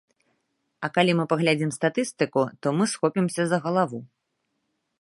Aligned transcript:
А 0.85 0.89
калі 0.95 1.11
мы 1.19 1.25
паглядзім 1.33 1.71
статыстыку, 1.77 2.41
то 2.65 2.73
мы 2.79 2.83
схопімся 2.93 3.41
за 3.51 3.57
галаву. 3.67 3.99